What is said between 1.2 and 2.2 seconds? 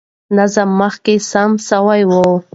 سم سوی و.